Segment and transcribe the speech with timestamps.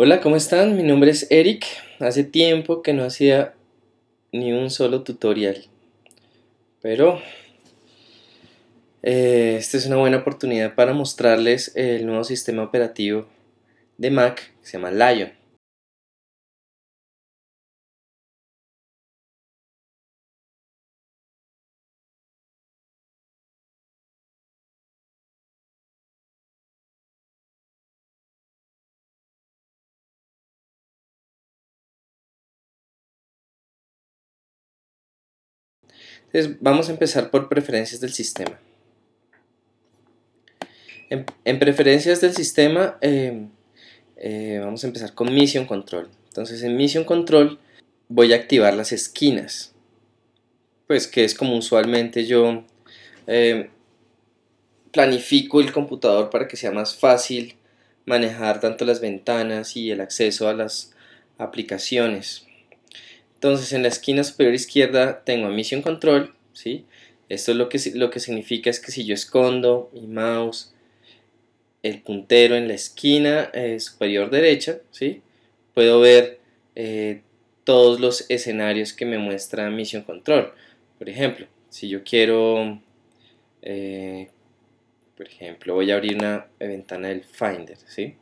[0.00, 0.76] Hola, ¿cómo están?
[0.76, 1.66] Mi nombre es Eric.
[1.98, 3.54] Hace tiempo que no hacía
[4.30, 5.64] ni un solo tutorial.
[6.80, 7.20] Pero
[9.02, 13.26] eh, esta es una buena oportunidad para mostrarles el nuevo sistema operativo
[13.96, 15.32] de Mac que se llama Lion.
[36.32, 38.58] Entonces vamos a empezar por preferencias del sistema.
[41.10, 43.48] En, preferencias del sistema em,
[44.16, 46.08] eh, vamos a empezar con Mission Control.
[46.28, 47.58] Entonces en Mission Control
[48.08, 49.74] voy a activar las esquinas.
[50.86, 52.64] Pues que es como usualmente yo
[53.26, 53.68] em,
[54.92, 57.56] planifico el computador para que sea más fácil
[58.04, 60.94] manejar tanto las ventanas y el acceso a las
[61.38, 62.47] aplicaciones.
[63.38, 66.84] Entonces en la esquina superior izquierda tengo Mission Control, ¿sí?
[67.28, 70.74] Esto lo que, lo que significa es que si yo escondo mi mouse,
[71.84, 75.22] el puntero en la esquina eh, superior derecha, ¿sí?
[75.72, 76.40] Puedo ver
[76.74, 77.20] eh,
[77.62, 80.52] todos los escenarios que me muestra Mission Control.
[80.98, 82.80] Por ejemplo, si yo quiero,
[83.62, 84.30] eh,
[85.16, 88.16] por ejemplo, voy a abrir una ventana del Finder, ¿sí?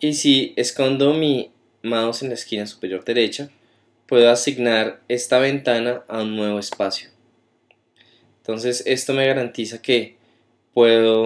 [0.00, 1.52] Y si escondo mi
[1.86, 3.50] mouse en la esquina superior derecha,
[4.06, 7.10] puedo asignar esta ventana a un nuevo espacio.
[8.38, 10.16] Entonces esto me garantiza que
[10.74, 11.24] puedo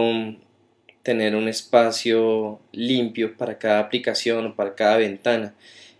[1.03, 5.55] tener un espacio limpio para cada aplicación o para cada ventana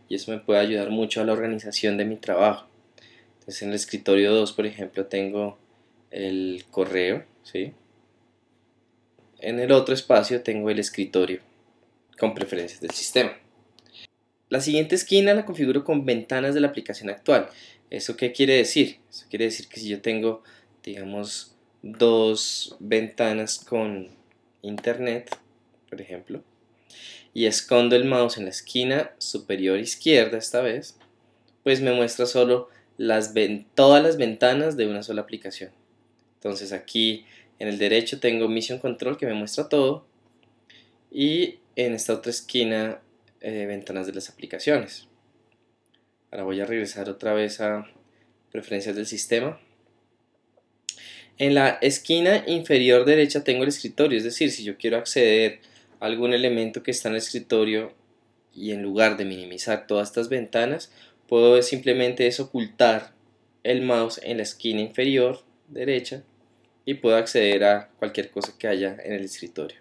[0.09, 2.67] y eso me puede ayudar mucho a la organización de mi trabajo.
[3.39, 5.59] Entonces en el escritorio 2, por ejemplo, tengo
[6.11, 7.73] el correo, ¿sí?
[9.39, 11.41] En el otro espacio tengo el escritorio
[12.19, 13.33] con preferencias del sistema.
[14.51, 17.49] La siguiente esquina la configuro con ventanas de la aplicación actual.
[17.89, 18.99] ¿Eso qué quiere decir?
[19.09, 20.43] Eso quiere decir que si yo tengo,
[20.83, 24.09] digamos, dos ventanas con
[24.63, 25.31] internet,
[25.89, 26.43] por ejemplo,
[27.33, 30.97] y escondo el mouse en la esquina superior izquierda esta vez,
[31.63, 33.33] pues me muestra solo las
[33.77, 35.71] todas las ventanas de una sola aplicación.
[36.35, 37.25] Entonces aquí
[37.61, 40.07] en el derecho tengo Mission Control que me muestra todo
[41.13, 43.01] y en esta otra esquina
[43.41, 45.09] eh, ventanas de las aplicaciones.
[46.31, 47.87] Ahora voy a regresar otra vez a
[48.53, 49.59] preferencias del sistema.
[51.39, 55.61] En la esquina inferior derecha tengo el escritorio, es decir, si yo quiero acceder
[55.99, 57.95] a algún elemento que está en el escritorio
[58.55, 60.93] y en lugar de minimizar todas estas ventanas,
[61.29, 63.15] puedo simplemente ocultar
[63.63, 66.23] el mouse en la esquina inferior derecha
[66.85, 69.79] y puedo acceder a cualquier cosa que haya en el escritorio.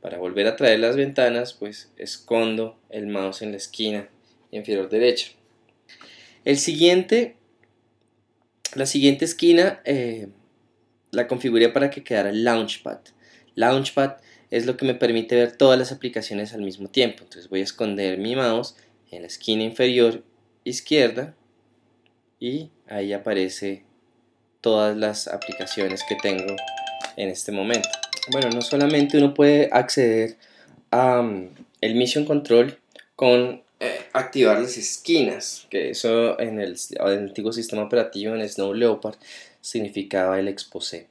[0.00, 4.08] Para volver a traer las ventanas, pues escondo el mouse en la esquina
[4.50, 5.28] inferior derecha.
[6.44, 7.36] El siguiente,
[8.74, 10.28] la siguiente esquina eh,
[11.12, 12.98] la configuré para que quedara el Launchpad.
[13.54, 14.16] Launchpad
[14.50, 17.22] es lo que me permite ver todas las aplicaciones al mismo tiempo.
[17.22, 18.76] Entonces voy a esconder mi mouse
[19.10, 20.24] en la esquina inferior
[20.64, 21.34] izquierda
[22.40, 23.84] y ahí aparece
[24.60, 26.56] todas las aplicaciones que tengo
[27.16, 27.88] en este momento
[28.30, 30.36] bueno, no solamente uno puede acceder
[30.90, 31.48] a mm,
[31.80, 32.78] el Mission Control
[33.16, 39.16] con eh, activar las esquinas, que eso en el, antiguo sistema operativo en Snow Leopard
[39.60, 41.08] significaba el exposé.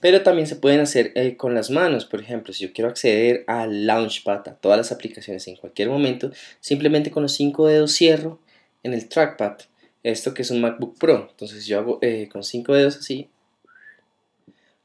[0.00, 3.44] Pero también se pueden hacer eh, con las manos, por ejemplo, si yo quiero acceder
[3.46, 6.30] al Launchpad, a todas las aplicaciones en cualquier momento,
[6.60, 8.40] simplemente con los cinco dedos cierro
[8.82, 9.58] en el trackpad,
[10.02, 11.28] esto que es un MacBook Pro.
[11.30, 13.28] Entonces yo hago eh, con cinco dedos así,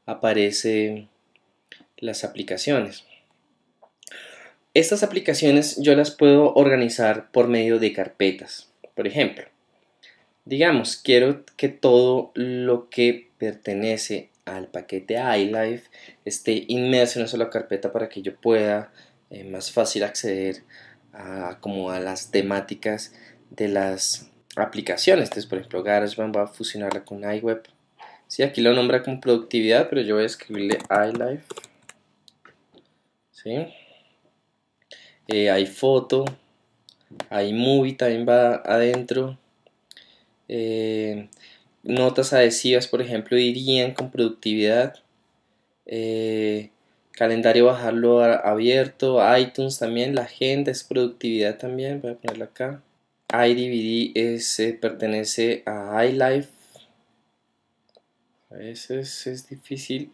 [0.06, 1.08] aparece
[1.98, 3.04] las aplicaciones.
[4.74, 8.70] Estas aplicaciones yo las puedo organizar por medio de carpetas.
[8.94, 9.44] Por ejemplo,
[10.44, 15.90] digamos, quiero que todo lo que pertenece al paquete iLife
[16.24, 18.92] esté inmerso en una sola carpeta para que yo pueda
[19.30, 20.62] eh, más fácil acceder
[21.12, 23.12] a, como a las temáticas
[23.50, 25.24] de las aplicaciones.
[25.24, 27.62] Entonces, por ejemplo, GarageBand va a fusionarla con iWeb
[28.28, 31.44] Sí, aquí lo nombra como productividad, pero yo voy a escribirle iLife.
[33.30, 33.66] ¿Sí?
[35.28, 36.24] Eh, hay foto,
[37.30, 39.38] hay movie también va adentro.
[40.48, 41.28] Eh,
[41.84, 44.96] notas adhesivas, por ejemplo, irían con productividad.
[45.86, 46.70] Eh,
[47.12, 52.82] calendario bajarlo abierto, iTunes también, la agenda es productividad también, voy a ponerlo acá.
[53.32, 56.55] iDVD es, pertenece a iLife
[58.56, 60.10] a veces es difícil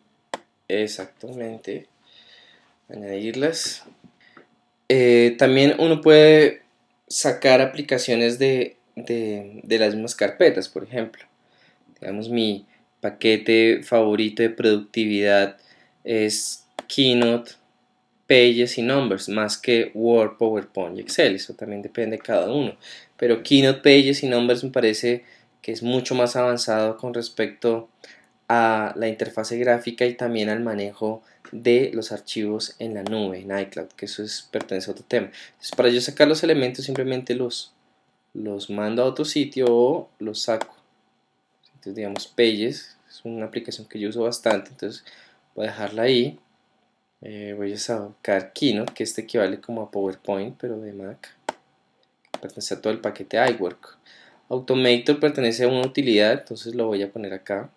[0.66, 1.86] exactamente
[2.88, 3.84] añadirlas.
[4.88, 6.62] Eh, también uno puede
[7.06, 11.24] sacar aplicaciones de, de, las mismas carpetas, por ejemplo.
[12.00, 12.66] Digamos, mi
[13.00, 15.56] paquete favorito de productividad
[16.02, 17.52] es Keynote,
[18.26, 21.36] Pages y Numbers, más que Word, PowerPoint y Excel.
[21.36, 22.76] Eso también depende de cada uno.
[23.16, 25.24] Pero Keynote, Pages y Numbers me parece
[25.60, 27.88] que es mucho más avanzado con respecto
[28.54, 31.22] a la interfase gráfica y también al manejo
[31.52, 35.28] de los archivos en la nube, en iCloud, que eso es, pertenece a otro tema.
[35.28, 37.72] Entonces, para yo sacar los elementos simplemente los,
[38.34, 40.76] los mando a otro sitio o los saco.
[41.68, 45.02] Entonces, digamos, Pages es una aplicación que yo uso bastante, entonces
[45.54, 46.38] voy a dejarla ahí.
[47.22, 51.34] Eh, voy a sacar Keynote, que este equivale como a PowerPoint, pero de Mac.
[52.38, 53.96] Pertenece a todo el paquete iWork.
[54.50, 57.70] Automator pertenece a una utilidad, entonces lo voy a poner acá.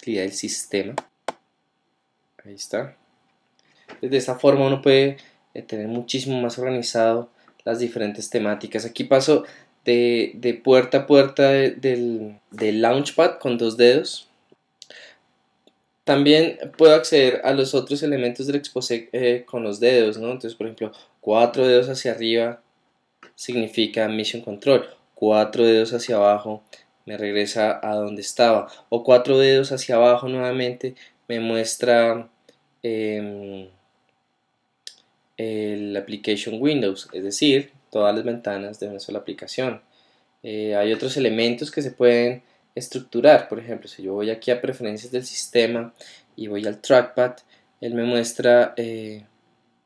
[0.00, 0.94] Utilidad del sistema.
[2.44, 2.96] Ahí está.
[4.00, 5.18] De esta forma uno puede
[5.52, 7.28] eh, tener muchísimo más organizado
[7.64, 8.84] las diferentes temáticas.
[8.86, 9.44] Aquí paso
[9.84, 14.28] de, puerta a puerta del, Launchpad con dos dedos.
[16.04, 20.26] También puedo acceder a los otros elementos del exposé eh, con los dedos, ¿no?
[20.26, 22.62] Entonces, por ejemplo, cuatro dedos hacia arriba
[23.34, 24.88] significa Mission Control.
[25.14, 26.62] Cuatro dedos hacia abajo
[27.06, 28.68] me regresa a donde estaba.
[28.88, 30.94] O cuatro dedos hacia abajo nuevamente
[31.28, 32.28] me muestra
[32.82, 33.68] em,
[35.36, 39.80] el Application Windows, es decir, todas las ventanas de una sola aplicación.
[40.42, 42.42] Eh, hay otros elementos que se pueden
[42.74, 45.92] estructurar, por ejemplo, si yo voy aquí a preferencias del sistema
[46.36, 47.36] y voy al trackpad,
[47.80, 49.24] él me muestra eh,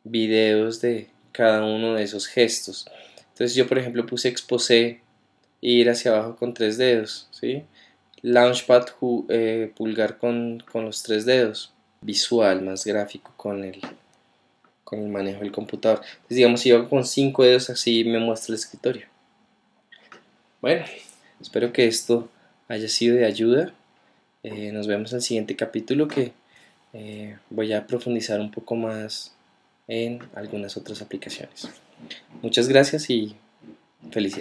[0.02, 2.86] videos de cada uno de esos gestos.
[3.32, 5.00] Entonces yo, por ejemplo, puse exposé
[5.64, 7.62] ir hacia abajo con tres dedos, ¿sí?
[8.20, 8.86] Launchpad
[9.30, 11.72] eh, pulgar con, con los tres dedos
[12.02, 13.80] visual, más gráfico con el,
[14.84, 16.00] con el manejo del computador.
[16.04, 19.06] Entonces, digamos, si yo con cinco dedos así me muestra el escritorio.
[20.60, 20.84] Bueno,
[21.40, 22.28] espero que esto
[22.68, 23.72] haya sido de ayuda.
[24.42, 26.32] Eh, nos vemos en el siguiente capítulo que
[26.92, 29.34] eh, voy a profundizar un poco más
[29.88, 31.68] en algunas otras aplicaciones.
[32.42, 33.34] Muchas gracias y
[34.10, 34.32] felicidades.